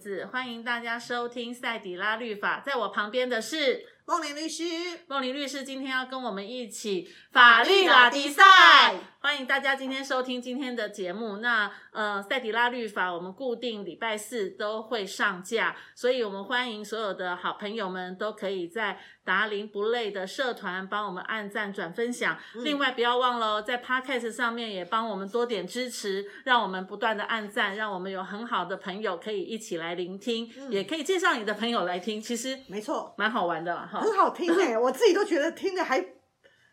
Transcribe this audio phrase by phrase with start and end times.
[0.00, 2.62] 字欢迎大家收听赛迪拉律法。
[2.64, 4.62] 在我旁边的是梦玲律师，
[5.08, 8.44] 梦玲律师今天要跟我们一起法律拉迪赛。
[9.22, 11.38] 欢迎大家今天收听今天的节目。
[11.38, 22.38] 那呃，赛迪拉律法我们固定礼拜四都会上架，所以我们欢迎所有的好朋友们都可以在达林不累的社团帮我们按赞转分享。
[22.56, 32.20] 嗯、另外不要忘了在 Podcast 上面也帮我们多点支持，让我们不断的按赞，让我们有很好的朋友可以一起来聆听，嗯、也可以介绍你的朋友来听。
[32.20, 36.04] 其实没错，蛮好玩的哈，很好听哎， 我自己都觉得听的还。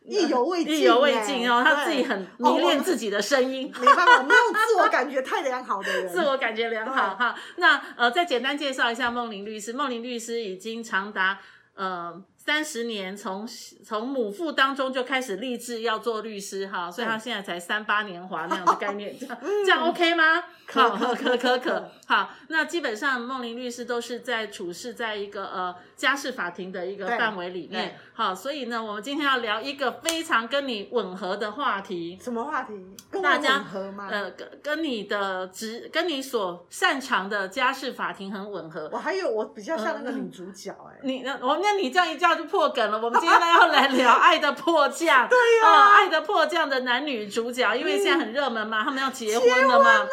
[0.09, 7.35] 意犹未尽，意犹未尽哦，他自己很迷恋自己的声音，没办法，没有自我感觉太良好的人， 自我感觉良好哈。
[7.57, 11.39] 那呃，再简单介绍一下梦玲律师，梦玲律师已经长达
[11.73, 12.23] 呃。
[12.47, 13.45] 三十年，从
[13.83, 20.41] 从母父当中就开始立志要做律师哈，所以他现在才三八年华那样的概念， 这样这样 OK 吗？
[20.65, 32.73] 可可可可可，好，那基本上梦玲律师都是在处事在一个呃家事法庭的一个范围里面，好，所以呢，我们今天要聊一个非常跟你吻合的话题，什么话题？
[33.09, 34.09] 跟大家吻合吗？
[34.09, 38.89] 呃，跟跟你的职，跟你所擅长的家事法庭很吻合。
[38.91, 42.36] 我还有我比较像那个女主角哎、欸，你那我那你这样一叫。
[42.37, 42.99] 就破梗了。
[43.01, 45.25] 我们今天呢要来聊 《爱的迫降》。
[45.29, 50.07] 对呀、啊，哦，《爱的迫降》的男女主角，因为现在很热门嘛，他们要结婚了嘛。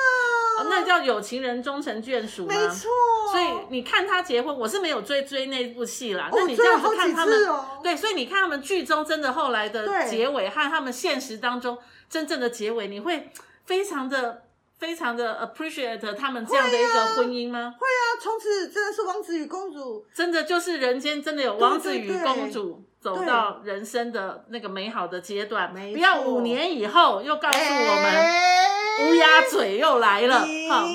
[0.56, 2.54] 哦、那叫有情人终成眷属吗。
[2.54, 2.90] 没错。
[3.32, 6.30] 所以你看他结婚，我是没有追追那部戏啦。
[6.32, 13.30] 那你这样子看他们，哦、对，所以你看他们剧中真的后来的结尾和他们现实当中真正的结尾，你会
[13.66, 14.42] 非常的。
[14.78, 17.74] 非常的 appreciate 他们这样的一个婚姻吗？
[17.78, 25.72] 会啊，从、啊、此真的是王子与公主，真的就是人间真的有王子与公主走到人生的那个美好的阶段。
[25.72, 30.40] 不要五年以后又告诉我们乌鸦嘴又来了。
[30.40, 30.86] 好，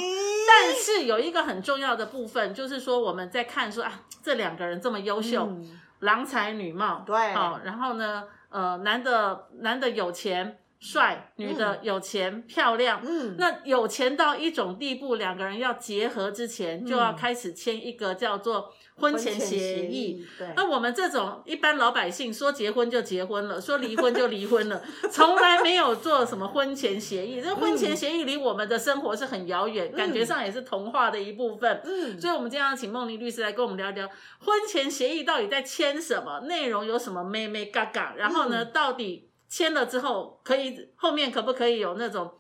[0.48, 10.60] 但是有一个很重要的部分，就是说我们在看说啊，这两个人这么优秀，嗯、郎才女貌，对，好，然后呢，呃，男的男的有钱。
[10.80, 20.26] 帅，女的有钱、嗯、漂亮，嗯，那有钱到一种地步，两个人要结合之前，就要开始签一个叫做婚前协议。
[20.38, 24.82] 对，那我们这种一般老百姓说结婚就结婚了，说离婚就离婚了，
[25.12, 27.42] 从来没有做什么婚前协议。
[27.42, 31.82] 这婚前协议离我们的生活是很遥远，嗯、感觉上也是童话的一部分。
[31.84, 39.29] 嗯，所以我们今天要请梦玲律师来跟我们聊聊婚前协议到底在签什么，内容有什么咩咩嘎嘎，然后呢，嗯、到底。
[39.50, 42.38] 签了之后，可以后面可不可以有那种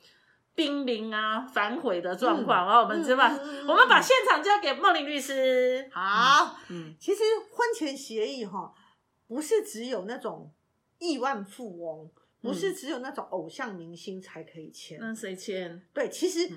[0.53, 2.67] 濒临啊反悔的状况？
[2.67, 5.89] 然后、嗯、我们知道，嗯嗯嗯、我们把现场交给梦玲律师。
[5.91, 7.21] 好，嗯，其实
[7.51, 8.71] 婚前协议哈，
[9.27, 10.51] 不是只有那种
[10.99, 12.11] 亿万富翁，
[12.41, 14.99] 不是只有那种偶像明星才可以签。
[15.01, 15.81] 那谁签？
[15.93, 16.47] 对，其实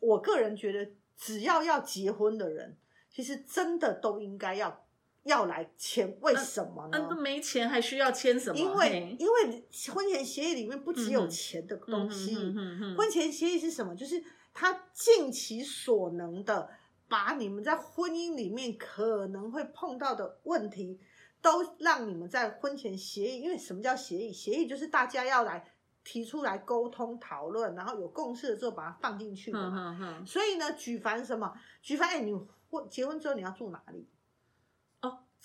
[0.00, 2.76] 我个人觉得，只要要结婚的人，
[3.10, 4.85] 其实真的都应该要。
[5.26, 6.98] 要来签，为什么呢？
[6.98, 8.56] 嗯，都没钱还需要签什么？
[8.56, 12.36] 因为因为婚前协议里面不只有钱的东西。
[12.96, 13.94] 婚前协议是什么？
[13.94, 14.22] 就是
[14.54, 16.70] 他尽其所能的
[17.08, 21.00] 把你们在婚姻里面可能会碰到的问题，
[21.42, 23.40] 都让你们在婚前协议。
[23.40, 24.32] 因为什么叫协议？
[24.32, 25.64] 协议就是大家要来
[26.04, 30.24] 提出来沟通讨论，然后有共识的时候把它放进去的嘛。
[30.24, 31.52] 所以呢，举凡什么？
[31.82, 32.32] 举凡哎，你
[32.70, 34.06] 婚结婚之后你要住哪里？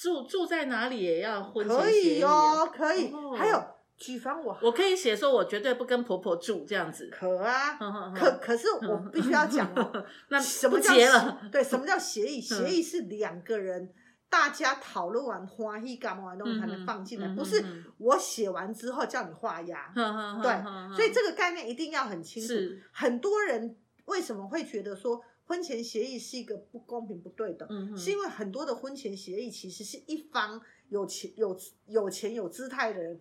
[0.02, 2.20] 住住在哪里也要婚前协议？
[2.20, 3.12] 可以哦，可以。
[3.14, 3.64] 哦、还有，
[3.98, 7.08] 举凡我我可以写说，我绝对不跟婆婆住这样子。
[7.12, 7.78] 可啊，
[8.18, 11.40] 可可是我必须要讲哦， 那什么叫结了？
[11.52, 12.42] 对，什么叫协议？
[12.42, 13.94] 协议是两个人
[14.28, 17.64] 大家讨论完欢喜干嘛完东西才能放进来，不是
[18.00, 19.94] 我写完之后叫你画押。
[20.42, 22.54] 对，所以这个概念一定要很清楚。
[22.92, 25.22] 很多人为什么会觉得说？
[25.52, 31.54] 婚前协议是一个不公平、不对等，是因为很多的婚前协议其实是一方有钱、有
[31.88, 33.20] 有钱、有姿态的人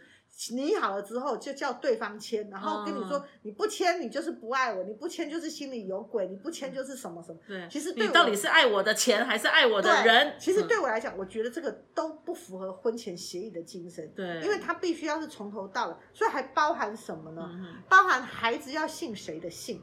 [0.53, 7.39] 拟好了之后，就叫对方签，然后跟你说、嗯、你不签你就是不爱我，你不签就是心里有鬼，你不签就是什么什么。
[7.49, 10.37] 对，其实对你到底是爱我的钱还是爱我的人？
[10.39, 14.09] 其实对我来讲，我觉得这个都不符合婚前协议的精神。
[14.15, 17.43] 对，因为他必须要是从头到尾，所以还包含什么呢？
[17.53, 19.83] 嗯、包含孩子要姓谁的姓。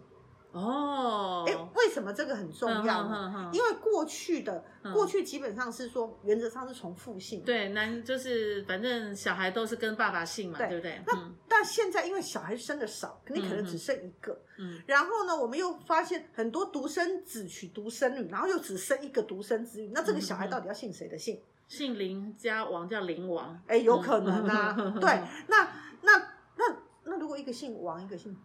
[0.52, 3.52] 哦，哎，为什么这个很重要呢？
[3.54, 4.64] 因为过去的
[4.94, 7.44] 过去基本上是说，原则上是从父姓。
[7.44, 11.00] 对，男就是反正小孩都是跟爸爸姓嘛，对不对？
[11.06, 14.40] 那但现在因为小孩生的少，你可能只剩一个。
[14.58, 14.82] 嗯。
[14.88, 21.40] 然后呢，我们又发现很多独生子娶独生女，然后又只生一个独生子女，那这个小孩到底要姓谁的姓？
[21.68, 23.62] 姓林加王叫林王？
[23.68, 24.74] 哎，有可能啊。
[25.00, 25.70] 对，那
[26.02, 26.18] 那
[26.56, 28.36] 那那如果一个姓王，一个姓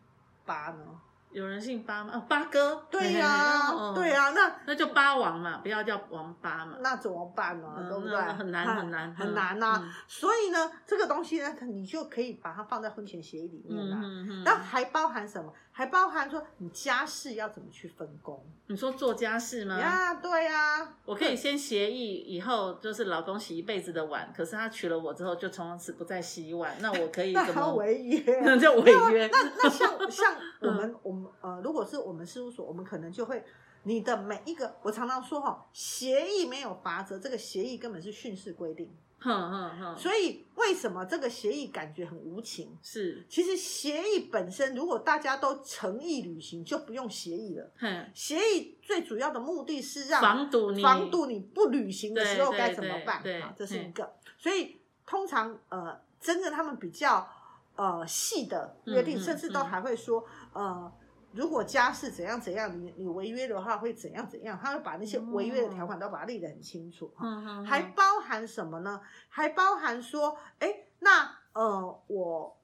[0.44, 1.00] 八呢？
[1.32, 2.12] 有人姓八吗？
[2.14, 2.82] 哦，八哥。
[2.90, 6.76] 对呀，对呀，那那就八王嘛，不要叫王八嘛。
[6.80, 7.68] 那怎么办呢？
[7.88, 8.16] 对不对？
[8.20, 9.82] 很难很难很难呐。
[10.06, 13.98] 所以呢，这个东西呢，你就可以把它放在婚前协议里面啦。
[14.44, 15.52] 那还包含什么？
[15.74, 18.44] 还包含说你家事要怎么去分工？
[18.66, 19.78] 你说做家事吗？
[19.80, 20.86] 呀，对呀。
[21.06, 28.40] 我可以先协议，以后就是老公洗一辈子的碗，可是他娶了我之后就从此不再洗碗，那我可以怎么违约？
[28.44, 29.26] 那叫违约。
[29.32, 31.21] 那那像像我们 我们。
[31.40, 33.44] 呃，如果是我们事务所，我们可能就会，
[33.84, 38.94] 你的每一个，我常常说哈，协议没有法则，这个协议根本是训示规定。
[39.18, 39.96] 哼哼哼。
[39.96, 42.76] 所以为什么这个协议感觉很无情？
[42.82, 47.70] 是，其实协议本身，如果大家都诚意履行，就不用协议了。
[47.78, 53.22] 哼，协议最主要的目的是让防堵你，防堵你不履行的时候该怎么办？
[53.22, 54.12] 对，这是一个。
[54.38, 57.28] 所以通常呃，真正他们比较
[57.76, 60.92] 呃细的约定，甚至都还会说呃。
[61.34, 64.58] 如果家是怎样怎样，你你违约的话会怎样怎样？
[64.62, 69.00] 他会把那些违约的条款都把它列得很清楚哈，嗯、还包含什么呢？
[69.28, 72.60] 还包含说，哎，那呃，我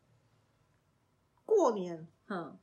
[1.45, 2.59] 过年，嗯，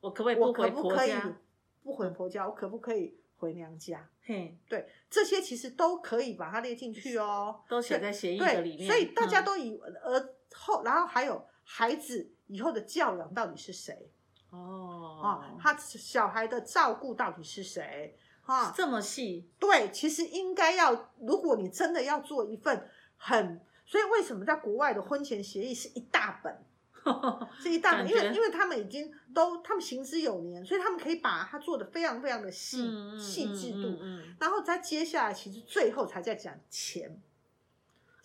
[0.00, 1.38] 我可不可以不回婆家？
[1.82, 4.08] 不回婆家，我可不可以回娘家？
[4.22, 8.86] 嘿，对，这些其实都可以把它列进去哦，都写在协议的里面。
[8.86, 14.10] 所以大家都以而后，然后还有孩子以后的教养到底是谁？
[14.50, 18.16] 哦，哦，他小孩的照顾到底是谁？
[18.42, 19.46] 哈，这么细？
[19.58, 26.58] 对，其实应该要，如果你真的要做一份很，所以为什么在国外的婚前协议是一大本，
[27.60, 32.90] 是一大本，因为因为他们已经都他们行之有年，所以他们可以把它做的非常非常的细
[33.20, 33.98] 细致度，
[34.40, 37.20] 然后再接下来其实最后才在讲钱。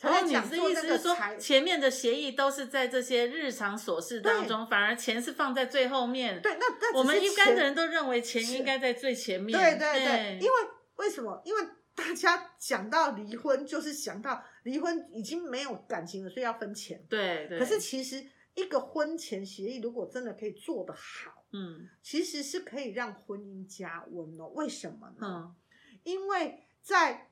[0.04, 6.42] 然后你的意思是说，前面的协议都是在这些日常琐事当中，反而钱是放在最后面。
[6.42, 9.58] 对，那那我们一般的人都认为钱应该在最前面。
[9.58, 10.54] 对对对，因为
[10.98, 11.42] 为什么？
[11.46, 11.62] 因为
[11.96, 17.02] 大家讲到离婚，就是想到离婚已经没有感情了，所以要分钱。
[17.08, 17.58] 对对。
[17.58, 18.22] 可是其实
[18.56, 24.48] 一个婚前协议，如果真的可以做得好，嗯，其实是可以让婚姻加温哦。
[24.56, 25.18] 为什么呢？
[25.22, 25.56] 嗯，
[26.04, 27.30] 因为在。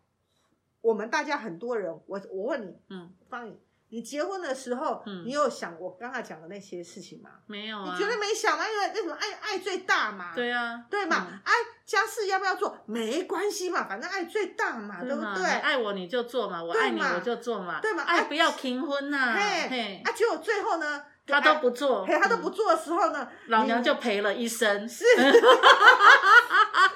[0.82, 3.58] 我们大家很多人，我我问你，嗯，方颖，
[3.90, 7.30] 你结婚的时候，嗯，你有想我刚才讲的那些事情吗？
[7.46, 8.66] 没有啊，你绝对没想吗？
[8.68, 10.34] 因为那什么爱爱最大嘛？
[10.36, 11.28] 对啊，对嘛？
[11.46, 11.52] 爱
[11.86, 12.76] 家事要不要做？
[12.86, 15.46] 没关系嘛，反正爱最大嘛，对不对？
[15.46, 18.02] 爱我你就做嘛，我爱你我就做嘛，对嘛？
[18.04, 19.36] 爱不要订婚呐，
[19.70, 26.94] 嘿，啊，结果最后呢，他都不做，嘿，他都不做的时候呢，老娘就赔了一生，是 对啊，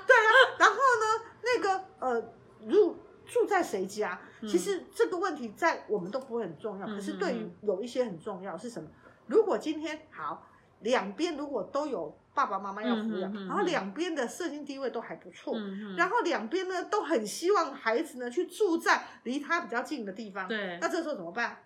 [0.57, 2.33] 然后呢，那个呃，
[2.65, 2.97] 如。
[3.35, 4.17] 住在谁家？
[4.43, 8.87] 其实这个问题在我们都不会很重要，嗯、可是对于有一些很重要是什么？
[9.27, 10.47] 如果今天好，
[10.79, 21.57] 两边如果都有爸爸妈妈要抚养，嗯、然后两边的社经地位都还不错，嗯、然后两边呢都很希望孩子呢去住在离他比较近的地方，对，那这时候怎么办？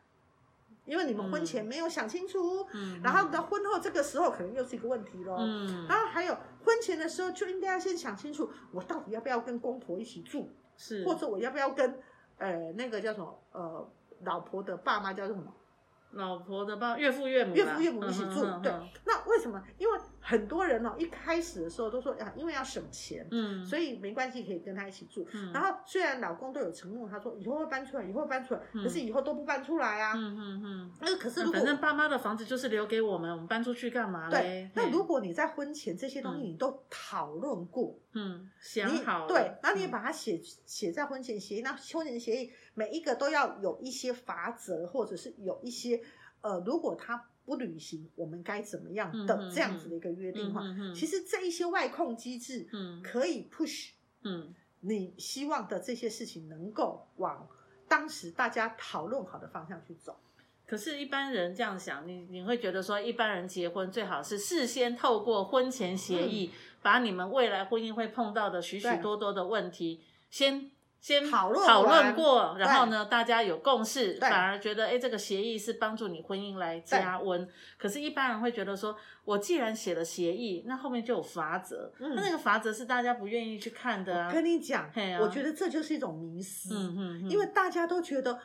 [0.86, 6.36] 因为你们婚前没有想清楚，嗯、然后到婚后这个时候可能又是一个问题喽，嗯、然后还有
[6.66, 10.50] 婚前的时候就应该要先想清楚，我到底要不要跟公婆一起住？
[10.80, 12.00] 是，或者我要不要跟，
[12.38, 13.92] 呃，那个叫什么，呃，
[14.24, 15.54] 老婆的爸妈叫做什么？
[16.12, 18.72] 老婆的爸岳父岳母，岳父岳母一起住，对。
[19.06, 19.62] 那为什么？
[19.78, 25.28] 因为很多人哦，一开始的时候都说啊，因为要省钱，嗯，所以没关系，可以跟他一起住。
[25.52, 30.14] 然后虽然老公都有承诺，他说以后会搬出来，以后会搬出来，可是以后都不搬出来啊。
[30.16, 30.92] 嗯嗯嗯。
[31.02, 34.70] 那可是如果反正爸妈的房子就是留给我们，我们搬出去干嘛嘞？
[34.76, 46.00] 那如果你在婚前这些东西你都讨论过，嗯，想好对，那你也把它写写在婚前协议，那婚前协议每一个都要有一些法则，或者是有一些。
[46.42, 50.62] 呃，如果他不履行，我们该怎么样的这样子的一个约定话，
[50.94, 52.70] 其实这一些外控机制，
[53.04, 53.90] 可以 push，
[54.22, 57.50] 嗯，你希望的这些事情能够往
[57.88, 60.20] 当时大家讨论好的方向去走。
[60.68, 66.54] 可是，一般人这样想，你你会觉得说，一般人结婚最好是事先透过婚前协议，嗯、
[66.84, 70.70] 把你们未来婚姻会碰到的许许多多的问题先。
[71.00, 77.48] 先讨论讨论过，然后呢，大家有共识，反而觉得，哎，这个协议是帮助你婚姻来加温。
[77.78, 84.32] 可是，一般人会觉得说，我既然写了协议，那后面就有法则，那那个法则是大家不愿意去看的啊。
[84.32, 84.92] 跟你讲，
[85.22, 86.76] 我觉得这就是一种迷思，
[87.30, 88.38] 因为大家都觉得，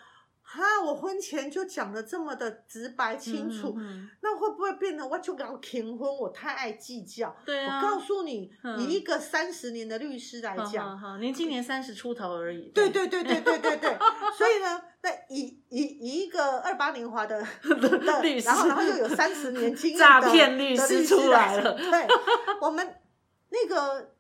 [0.55, 6.09] 哈，我婚前就讲的这么的直白清楚，嗯嗯、那会不会变得我就要停婚？
[6.17, 7.35] 我太爱计较。
[7.45, 12.69] 对啊，我告诉你，嗯、以一个三十年的律师来讲，您今年三十出头而已。
[12.69, 13.99] 对对对对对对对，
[14.39, 21.75] 所以呢，那以以以一个二八年华的 的律师，然后然后又有三十年 经验的诈骗律师出来了。
[21.75, 22.07] 对，
[22.61, 22.95] 我们
[23.51, 24.15] 那个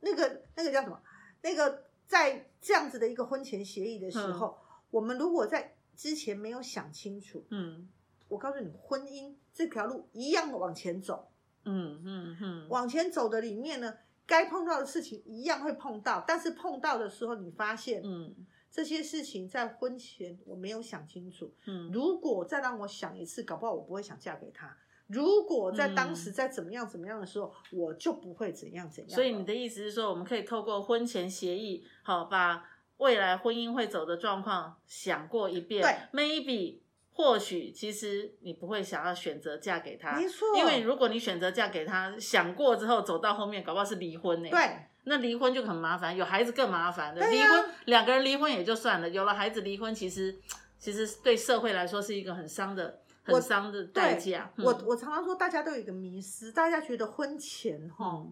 [0.00, 1.00] 那个那个叫什么？
[1.40, 4.58] 那个在这样子的一个婚前协议的时候。
[4.94, 7.88] 嗯我们如果在之前没有想清楚，嗯，
[8.28, 11.28] 我告诉你，婚姻这条路一样的往前走，
[11.64, 18.34] 嗯嗯嗯，往前走的里面呢，该碰到的事情一样会碰到，但是碰到的时候，你发现，嗯，
[18.70, 24.76] 这些事情在婚前我没有想清楚，嗯，如果再让我想一次，搞不好我不会想嫁给他。
[25.08, 29.14] 如果在当时在怎么样怎么样的时候，我就不会怎样怎样。
[29.14, 32.70] 所以你的意思是说，我们可以透过婚前协议，好把。
[32.98, 36.78] 未来婚姻会走的状况想过一遍，对，maybe
[37.12, 44.48] 或许其实你不会想要选择嫁给他，没错，因为如果你选择嫁给他，想过之后走到后面，搞不好是离婚呢。
[44.48, 47.20] 对，那离婚就很麻烦，有孩子更麻烦的。
[47.20, 50.36] 对离婚两个人离婚也就算了，有了孩子离婚，其实
[50.78, 54.52] 其实对社会来说是一个很伤的、很伤的代价。
[54.56, 58.26] 我、嗯、我，我常常说，大家都有一个迷失，大家觉得婚前哈，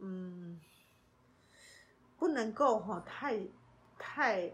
[0.00, 0.60] 嗯，嗯，
[2.18, 3.38] 不能够哈太。
[4.04, 4.50] 太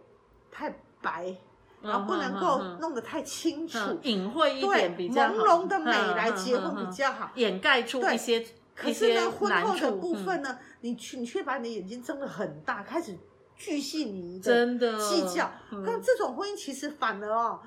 [0.51, 1.35] 太白，
[1.81, 8.47] 然后不能够弄得太清楚，隐晦一点比较好，朦胧的美来结婚比较好，掩盖住一些。
[8.77, 13.17] 可是呢，婚后的部分呢，你却你却把你的眼睛睁得很大，开始
[13.57, 17.59] 巨细靡真的计较，那这种婚姻其实反而哦，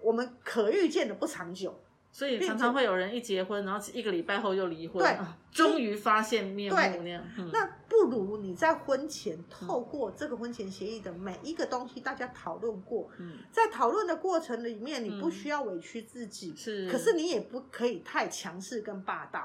[0.00, 1.78] 我们可预见的不长久。
[2.10, 5.16] 所以常常会有人一结婚，然后一个礼拜后又离婚，对，
[5.52, 7.22] 终于发现面目那样。
[7.52, 13.08] 那不如你在婚前透过这个婚前协议的每一个东西，大家讨论过。
[13.52, 19.44] 在讨论的过程里面，你不需要委屈自己，是，可是你也不可以太强势跟霸道。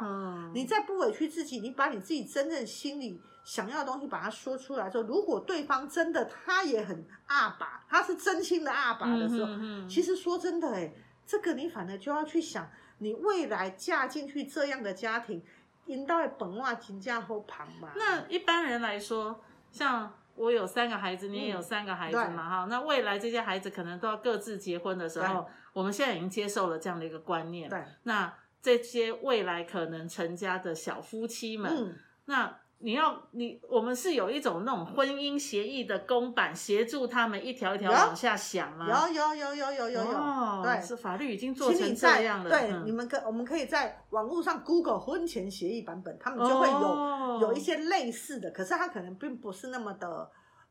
[0.54, 9.52] 你在不委屈自己，你把你自己真正心里想要的东西把它说出来之后，如果对方真的他也很阿爸，他是真心的阿爸的时候，
[9.88, 10.92] 其实说真的，哎。
[11.26, 15.44] 这个你反而就要去想，你未来嫁进去这样的家庭，
[15.86, 17.94] 应该本话金价后旁吧。
[17.96, 22.70] 那一般人来说，像我有三个孩子，你也有三个孩子嘛，哈、嗯。
[22.70, 27.70] 那未来这些孩子可能都要各自结婚的时候，我们现在已经接受了这样的一个观念。
[27.70, 32.60] 对，那这些未来可能成家的小夫妻们，嗯、那。
[32.84, 38.86] 你要你我们是有一种那种婚姻协议的公版协助他们一条一条往下想吗？
[39.08, 42.50] 有有有有有有有，哦、对，是法律已经做成这样了。
[42.50, 50.30] 对，嗯、你们可我们可以在网络上 Google 婚前协议版本，他们就会有、哦、有一些类似的，可是它可能并不是那么的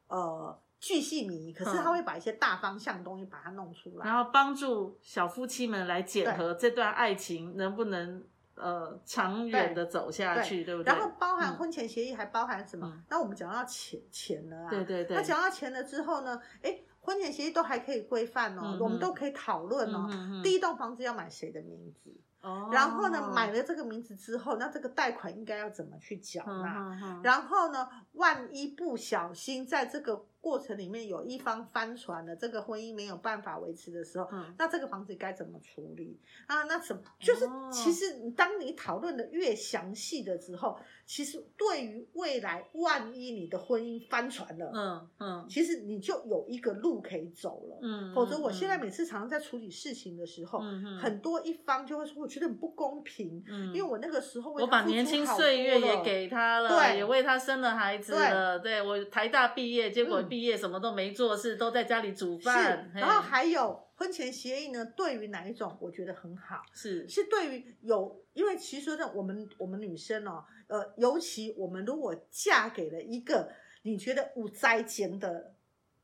[0.09, 8.23] 呃巨细靡遗，可是他会把一些大方向的东西把它弄出来，然后帮助小夫妻们来检核这段爱情能不能。
[8.63, 10.93] 呃，长远的走下去，对不对？
[10.93, 13.03] 然后包含婚前协议，还包含什么？
[13.09, 15.17] 那我们讲到钱钱了啊，对对对。
[15.17, 16.41] 那讲到钱了之后呢？
[16.63, 20.09] 哎，婚前协议都还可以规范哦，我们都可以讨论哦。
[20.45, 22.15] 第一栋房子要买谁的名字？
[22.41, 22.71] 哦。
[22.73, 27.21] 然后呢，买了这个名字之后，那这个贷款应该要怎么去缴纳？
[27.25, 30.27] 然后呢，万一不小心在这个。
[30.43, 36.19] 过程里面有一方翻船了，这个婚姻没有办法维持的时候，嗯、那这个房子该怎么处理
[36.49, 36.65] 啊？
[36.65, 60.21] 那什么就是，其实当你讨论的越详细的时候，其实对于未来，万一你的婚姻翻船了，嗯嗯，嗯其实你就有一个路可以走了，嗯，否则我现在每次常常在处理事情的时候，嗯、很多一方就会说，我觉得很不公平，嗯，因为我那个时候我把年轻岁月也给他了，对，也为他生了孩子了，对，对我台大毕业，结果。
[60.33, 62.91] 毕业什么都没做事，都在家里煮饭。
[62.91, 64.83] 是，然后还有婚前协议呢？
[64.97, 66.63] 对于哪一种，我觉得很好。
[66.73, 75.55] 是，是对于有，因为其实说呢，我们我们女生哦，呃，尤其我们如果嫁给了一个你觉得无灾钱的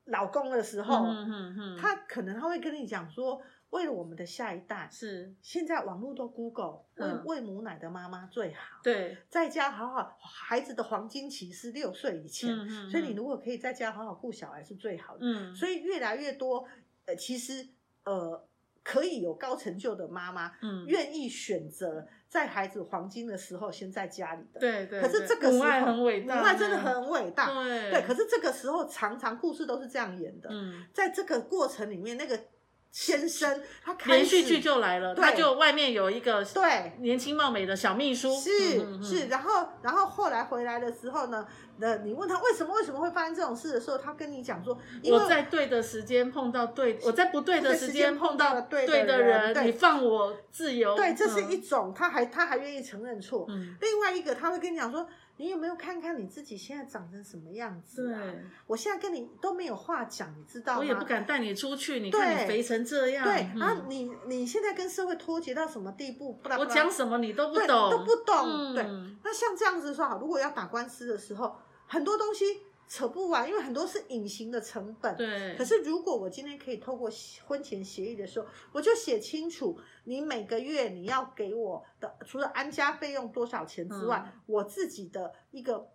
[0.04, 3.40] 老公的时候，嗯嗯嗯，他可能他会跟你讲说。
[3.71, 8.81] 为了我们的下一代，是现在网络都 Google，喂喂母奶的妈妈最好。
[8.83, 12.49] 对，在家好好，孩子的黄金期是六岁以前，
[12.91, 15.21] 所以你如果可以在家好好顾小孩是最好的。
[15.21, 16.67] 嗯，所以越来越多，
[17.05, 17.69] 呃，其实
[18.05, 18.49] 呃，
[18.83, 24.61] 可以有高成就的妈妈，嗯，愿意选择在孩子黄金的时候先在家里的。
[24.61, 25.03] 对对。
[25.03, 27.53] 可是这个时候，母爱很伟大，母爱真的很伟大。
[27.53, 28.03] 对对。
[28.07, 30.49] 可是这个时候常常故事都是这样演的。
[30.51, 32.41] 嗯，在这个过程里面，那个。
[32.90, 36.95] 先生，他连续剧就来了，他就外面有一个对。
[37.00, 41.47] 年轻貌美的小秘书，是是，然后然后后来回来的时候呢，
[41.78, 49.64] 那你问他为什么为什么会发生这种事的时候，他跟你讲说，因为我在对的时间碰到对，我在不对的时间碰到对对的人，对。
[49.64, 53.47] 你放我自由，对，这是一种，他还他还愿意承认错。
[53.49, 55.07] 嗯，另外一个，他会跟你讲说。
[55.38, 58.21] 你有没有看看你自己现在长成什么样子啊？
[58.21, 60.78] 对，我现在跟你都没有话讲，你知道吗？
[60.80, 63.25] 我也不敢带你出去，你看你肥成这样。
[63.25, 66.38] 对，然后你你现在跟社会脱节到什么地步？
[66.59, 68.37] 我讲什么你都不懂，都不懂。
[68.37, 68.85] 嗯、对，
[69.25, 72.45] 那像这样子说好，如果要打官司的时候，很多东西。
[72.88, 75.14] 扯不完，因为很多是隐形的成本。
[75.16, 75.54] 对。
[75.57, 77.11] 可是如果我今天可以透过
[77.47, 85.90] 婚前协议的时候，我就写清楚，你每个月你要给我的，除了安家费用多少钱之外，嗯、我自己的一个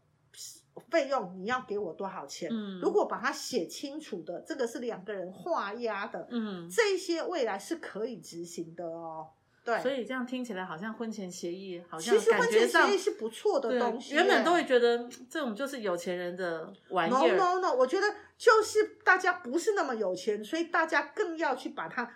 [0.89, 2.49] 费用你要给我多少钱？
[2.51, 2.79] 嗯。
[2.79, 6.27] 如果把它写清楚的，这个是两个人画押的。
[6.29, 6.69] 嗯。
[6.69, 9.29] 这些未来是可以执行的哦。
[9.63, 14.13] 对，所以这样听起来好像婚前协议，好像其实婚前协议是不错的东西。
[14.13, 17.37] 原本都会觉得这种就是有钱人的玩意儿。
[17.37, 22.11] No no no，我觉得就是大家不是那么有钱，所以大家更要去把它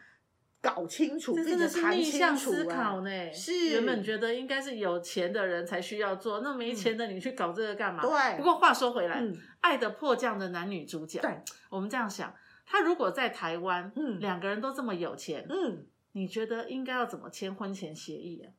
[0.62, 3.10] 搞清楚，这真的是逆向思考呢。
[3.10, 8.02] 欸、是原本觉得应该是有钱的人才需要做，那没钱的你去搞这个干嘛？
[8.02, 8.38] 对、嗯。
[8.38, 11.32] 不过话说回来，嗯《爱的迫降》的男女主角，对，
[11.70, 12.34] 我们这样想，
[12.66, 15.86] 他如果在台湾，嗯，两个人都这么有钱，嗯。
[16.18, 18.52] 你觉得应该要怎么签婚前协议啊？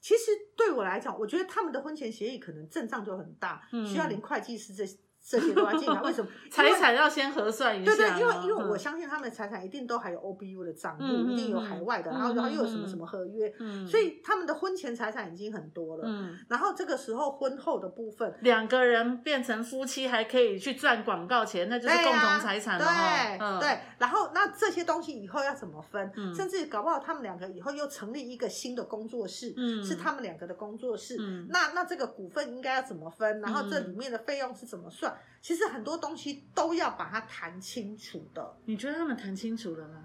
[0.00, 4.96] 其实对我来讲，我觉得他们的婚前协议可能阵仗就很大，嗯、需要连会计师这些。
[5.24, 6.28] 这些都要进来，为什么？
[6.50, 7.94] 财产要先核算一下。
[7.94, 16.04] 对对，因为因为我相信他们的财产一定都还有 OBU 的账户，嗯、一定有海外的，嗯、然后然后又有什么什么合约，嗯、所以他们的婚前财产已经很多了。
[16.06, 22.84] 嗯，然后这个时候婚后的部分，两个人变成夫妻还可以去赚广告钱，那就是共同财产了。
[22.84, 26.10] 对、嗯、对，然后那这些东西以后要怎么分？
[26.16, 31.16] 嗯、甚至搞不好他们两个以后又成立一个新的工作室，嗯、是他们两个的工作室。
[31.20, 33.40] 嗯、那那这个股份应该要怎么分？
[33.40, 35.11] 然后这里面的费用是怎么算？
[35.40, 38.56] 其实很多东西都要把它谈清楚的。
[38.64, 40.04] 你觉得他们谈清楚了吗？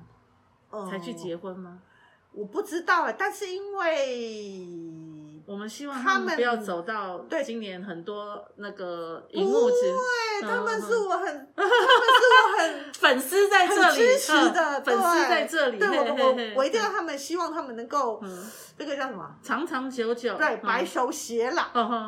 [0.72, 1.82] 嗯，才去结婚吗？
[2.32, 4.87] 我不知道哎，但是因为。
[5.48, 9.78] 我们希望他们不要走到对今年很多那个荧幕之，
[10.42, 18.22] 对， 他们是我很，他们是我很粉丝在这里支持的粉丝在这里，对我我我一定要他们，希望他们能够，
[18.78, 19.36] 这个叫什么？
[19.42, 21.64] 长长久久，对，白首偕老，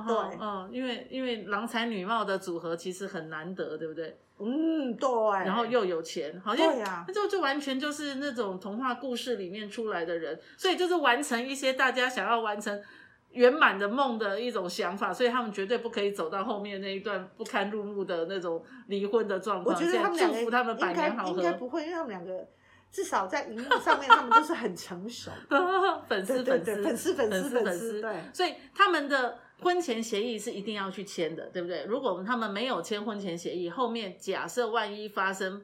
[0.05, 4.19] 对，嗯，因为因为郎才女貌的组合其实很难得，对不对？
[4.41, 5.09] 嗯，对。
[5.45, 12.81] 然后又有钱，好像那就就完全就是那种童话故事里面出来的人，所以就是完成一些大家想要完成。
[13.31, 19.75] 圆满的梦的一种想法，所以他们绝对不可以走到后面那一段不堪入目的那种离婚的状况。
[19.75, 22.47] 我觉得他们两个祝福他们百年好合，应该不会，因为他们两个
[22.91, 25.29] 至少在荧幕上面，他们都是很成熟。
[26.09, 31.85] 粉丝粉丝粉丝粉丝粉丝，对，所以他们的婚前协议是一定要去签的，对不对？
[31.85, 35.63] 如果他们没有签婚前协议，后面假设万一发生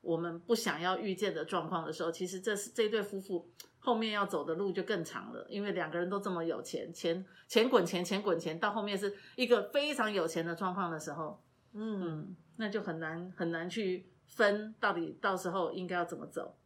[0.00, 3.48] 我们不想要遇见的状况的时候，其实这是这对夫妇。
[3.80, 11.40] 后面要走的路就更长了，因为两个人都这么有钱，钱钱滚钱，钱滚钱，到后面是一个非常有钱的状况的时候，
[11.72, 16.56] 嗯，嗯，那就很难很难去分到底到时候应该要怎么走。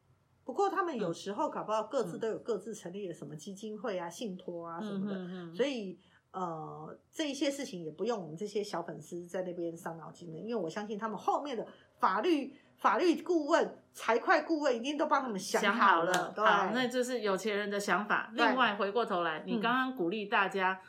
[0.42, 6.01] 不过他们有时候搞不好各自都有各自成立的什么基金会啊、信托啊什么的，所以
[6.33, 11.64] 呃这一些事情也不用我们这些小粉丝在那边伤脑筋的，因为我相信他们后面的
[12.01, 12.57] 法律。
[12.83, 16.35] 法律顾问、财会顾问一定都帮他们想好了。
[16.35, 18.33] 好了，好，那就是有钱人的想法。
[18.35, 20.81] 另外，回过头来，你刚刚鼓励大家，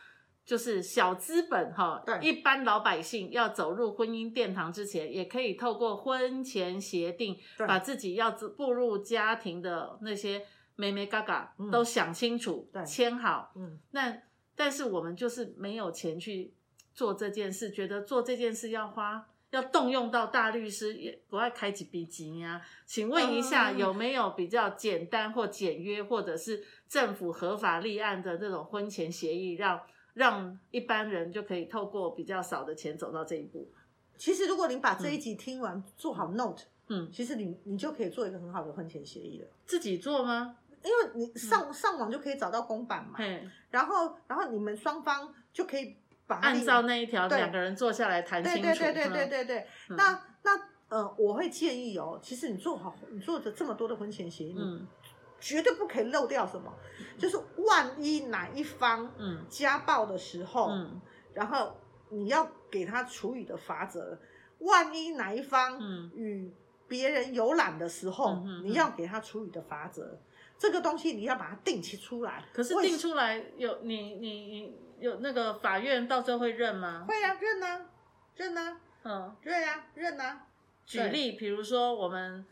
[0.43, 13.51] 就是小资本哈，一般老百姓要走入婚姻殿堂之前，也可以透过婚前协定，把自己要步入家庭的那些眉眉嘎嘎都想清楚，签好。
[13.56, 14.17] 嗯，那
[14.56, 16.56] 但是我们就是没有钱去
[16.95, 19.27] 做这件事，觉得做这件事要花。
[19.53, 22.59] 要动用到大律师也不爱开几笔钱呀？
[22.87, 29.79] 请问一下，有没有比较简单或简约，或者是政府合法立案的这种婚前协议，让
[30.15, 33.71] 让一般人就可以透过比较少的钱走到这一步？
[34.17, 39.47] 其实，如果您把这一集听完，嗯、做好 note，嗯，其实你你就可以做一个很好的婚前协议了。
[39.67, 40.57] 自己做吗？
[40.83, 45.95] 因为你上、嗯、上网就可以找到公版嘛，嘿然后然后你们双方就可以。
[46.41, 48.62] 按照那一条，两个人坐下来谈清楚。
[48.62, 54.88] 对对对对对对，嗯、那那呃，我会建议哦，其实你做好，你做的这么多的婚前协议，嗯、
[55.39, 56.72] 绝对不可以漏掉什么。
[57.00, 59.12] 嗯、就是万一哪一方
[59.50, 61.02] 家暴的时候，嗯、
[61.34, 61.76] 然后
[62.10, 64.19] 你要给他处以的罚则，
[64.60, 65.80] 万一哪一方
[66.15, 66.54] 与
[66.88, 70.19] 别人游览的时候，嗯、你要给他处理的法则，
[70.60, 72.46] 这个东西你要把它定期出来。
[72.54, 77.05] 可是定出来有你你你有那个法院到时候会认吗？
[77.07, 77.81] 会啊，认啊，
[78.35, 80.47] 认啊，嗯，对啊，认啊。
[80.85, 82.45] 举例，比如说我们。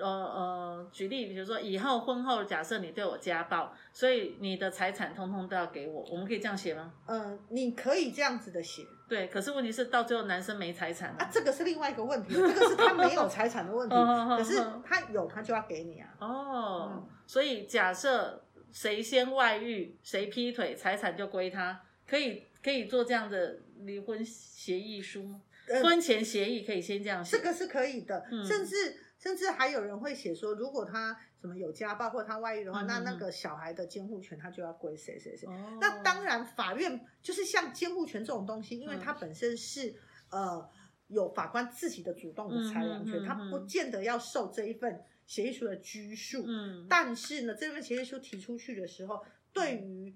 [0.00, 6.92] 呃呃，举例，比如说以后婚后，假设你对我家暴，所以你的财产通通都要给我，我们可以这样写吗？
[7.06, 8.82] 嗯、你可以这样子的写。
[9.08, 16.08] 对，可是问题是到最后男生没财产啊，这个是另外一个问题，这个是他没有财产的问题，可是他有，他就要给你啊。
[16.20, 25.42] 哦，所以假设谁先外遇，谁劈腿，财产就归他，可以可以做这样的离婚协议书吗？
[25.68, 28.96] 呃、婚前协议可以先这样写，这个是可以的，嗯、甚至。
[29.18, 35.44] 甚至还有人会写说，如果他什么有家暴或他外遇的话，嗯、那那个小孩的监护权他就要归谁谁谁。
[35.48, 39.90] 哦、那当然，法院就是像监护权这种东西，因为它本身是、
[40.30, 40.70] 嗯、呃
[41.08, 46.44] 有法官自己的主动的裁量权，他、嗯、不见得要受这一份协议书的拘束。
[46.46, 46.86] 嗯。
[46.88, 49.20] 但是呢，这份协议书提出去的时候，
[49.52, 50.14] 对于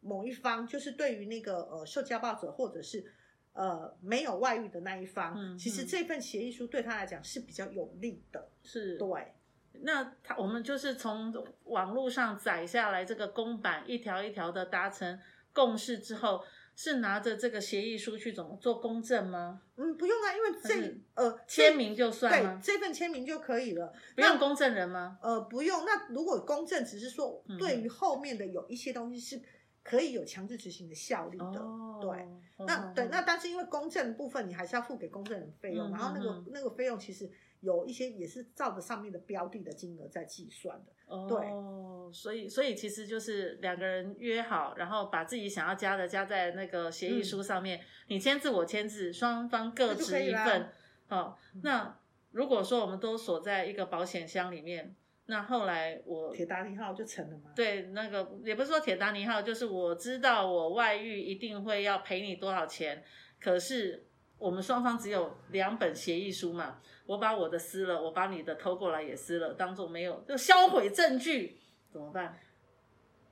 [0.00, 3.12] 某一方，就是对于那个呃受家暴者或者是。
[3.58, 8.50] 呃，没有外遇的那一方，嗯、其实这份协议书对他来讲是比较有利的。
[8.62, 9.32] 是，对。
[9.80, 11.32] 那他我们就是从
[11.64, 15.18] 网络上载下来这个公版，一条一条的达成
[15.54, 19.62] 共识之后，是拿着这个协议书去怎么做公证吗？
[19.76, 22.60] 嗯，不用啊，因为这呃签名就算吗？
[22.62, 25.18] 对，这份签名就可以了，不用公证人吗？
[25.22, 25.82] 呃，不用。
[25.86, 29.42] 那如果公证只是说对于后面的有一些东西是。
[29.88, 50.68] 可以有强制执行的效力的，哦、对，那、哦、对，那但是因为公证部分，你还是要付给公证人费用，嗯、然后那个、嗯、那个费用其实有一些也是照着上面的标的的金额在计算的，哦、对，所以所以其实就是两个人约好，然后把自己想要加的加在那个协议书上面，嗯、你签字我签字，双方各执一份，
[51.10, 51.96] 哦，那
[52.32, 54.96] 如果说我们都锁在一个保险箱里面。
[55.28, 57.50] 那后来我铁达尼号就成了吗？
[57.54, 63.02] 对，那个也不是说铁达尼号，就是我知道我外遇一定会要赔你多少钱，
[63.40, 64.06] 可是
[64.38, 71.58] 我们双方只有两本协议书嘛，我把我的撕了，我把你的偷过来也撕了，当做没有，就销毁证据，
[71.90, 72.38] 怎么办？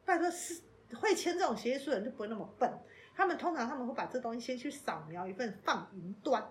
[0.04, 0.62] 拜托，是
[0.96, 2.70] 会签这种协议书的人就不会那么笨，
[3.14, 6.44] 他们通常他们会把这东西先去扫描一份放云端。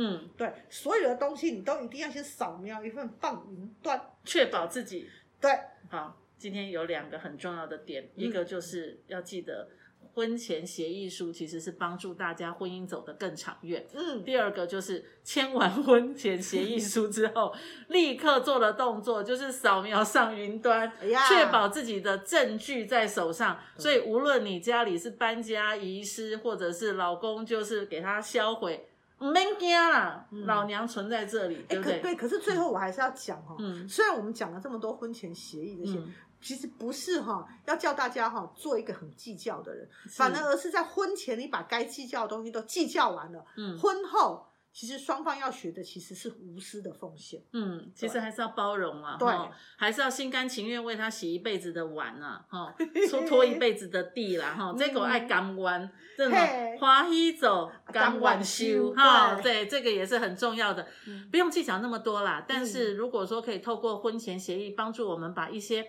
[0.00, 5.08] 嗯，对，所有的东西你都一定要先扫描一份放云端，确保自己
[5.40, 5.50] 对。
[5.90, 9.68] 好，今天有两个很重要的点，嗯、一个就是要记得
[10.14, 13.84] 婚前协议书其实是帮助大家婚姻走得更长远。
[13.92, 17.52] 嗯，第二个就是签完婚前协议书之后，
[17.88, 23.58] 立刻做的动作就是扫描上云端，确、保自己的证据在手上。
[23.76, 28.84] 所以无论你家里是搬家、遗失，或者是老公就是给他销毁。
[29.18, 31.96] 没惊啦，老娘存在这里，嗯、对不对？
[31.96, 44.47] 可对，可是最后我还是要讲哈，嗯、虽然我们讲了这么多婚前协议这些，嗯、其实不是哈，要叫大家哈做一个很计较的人，反而而是在婚前你把该计较的东西都计较完了，嗯，婚后。
[44.78, 49.28] 其实双方要学的其实是无私的奉献，嗯，其实还是要包容啊，对，
[49.76, 52.72] 还是要心甘情愿为他洗一辈子的碗啊，哈，
[53.10, 56.38] 拖拖一辈子的地啦，哈，这个爱甘弯，这种
[56.78, 60.86] 花喜走甘弯修，哈，对，这个也是很重要的，
[61.32, 62.44] 不用计较那么多啦。
[62.46, 65.88] 但是如果说可以透过婚前协议帮助我们把一些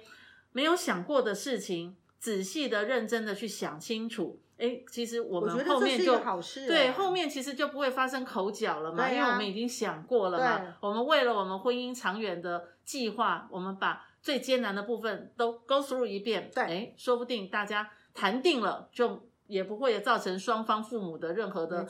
[0.51, 4.41] 没有想过的事情仔细的、认真的去想清楚。
[4.59, 6.19] 哎，其实我们后面就
[6.67, 10.75] 对后面其实就不会发生口角了嘛，啊、因为我们已经想过了嘛。
[10.81, 16.51] 我们为了我们婚姻长远的计划，我们把最艰难的部分都 go through 一遍。
[16.53, 21.85] 对，哎，说不定大家谈定了，就也不会造成双方父母的任何的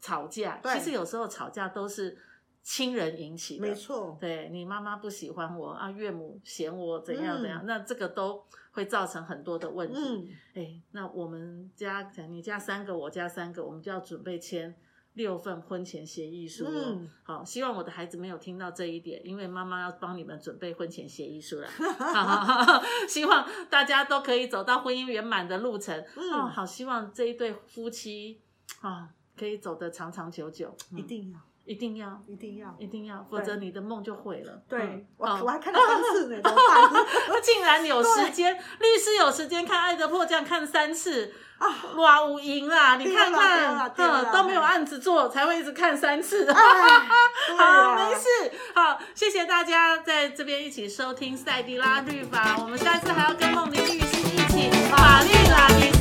[0.00, 0.60] 吵架。
[0.64, 2.16] 其实有时候吵架都是
[2.64, 4.18] 亲人引起的，没错。
[4.20, 8.44] 对，你妈妈不喜欢我啊，岳母嫌我怎样怎样，嗯、那这个都。
[8.74, 10.00] 会造成很多的问题。
[10.00, 14.74] 嗯，哎，那我们家，你家三个，我家三个，我们就要准备签
[15.12, 16.66] 六份婚前协议书。
[16.66, 21.68] 嗯，好，希望我的孩子没有听到这一点，因为妈妈要帮你们准备婚前协议书了。
[23.08, 25.96] 希望大家都可以走到婚姻圆满的路程。
[26.16, 28.40] 嗯，哦，好，希望这一对夫妻
[28.80, 30.76] 啊，可以走得长长久久。
[30.96, 31.38] 一定要。
[31.64, 34.52] 一定要，一定要，一定要，否则你的梦就毁了。
[34.68, 37.06] 对，我我还看了三次呢，怎么办？
[37.42, 41.66] 竟然有时间，律师有时间看《爱的迫降》看三次啊！
[41.96, 42.96] 哇，我赢啦！
[42.96, 46.52] 你看看，嗯，都没有案子做，才会一直看三次。
[46.52, 48.28] 好，没事。
[48.74, 52.58] 好，谢谢大家在这边一起收听赛迪拉律法。
[52.60, 55.93] 我们下次还要跟梦玲律师一起法律拉力赛。